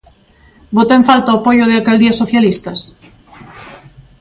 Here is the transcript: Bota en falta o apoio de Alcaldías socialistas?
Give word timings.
Bota 0.77 0.93
en 0.99 1.03
falta 1.09 1.33
o 1.33 1.37
apoio 1.39 1.63
de 1.67 1.75
Alcaldías 1.79 2.19
socialistas? 2.21 2.79